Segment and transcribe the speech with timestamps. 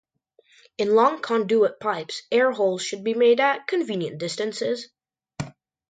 [0.79, 4.89] In long conduit pipes, air-holes should be made at convenient distances.